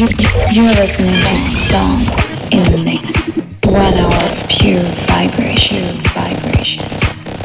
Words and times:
You're 0.00 0.06
listening 0.08 1.12
to 1.12 1.68
Dance 1.68 2.50
in 2.50 2.64
the 2.72 2.80
Mix. 2.82 3.36
One 3.66 3.92
hour 3.92 4.32
of 4.32 4.48
pure 4.48 4.82
vibration, 5.04 5.94
vibration, 6.16 6.88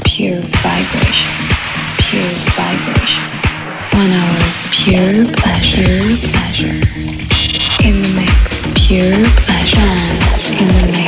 pure 0.06 0.40
vibration, 0.64 1.36
pure 2.00 2.32
vibration. 2.56 3.24
One 3.92 4.10
hour 4.10 4.38
of 4.38 4.72
pure 4.72 5.26
pleasure, 5.36 6.16
pleasure. 6.32 6.80
In 7.84 8.02
the 8.02 8.24
mix, 8.24 8.72
pure 8.88 9.20
pleasure. 9.44 10.64
In 10.64 10.68
the 10.70 10.92
mix. 10.94 11.05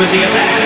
with 0.00 0.10
the 0.12 0.22
attack. 0.22 0.59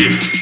их. 0.00 0.39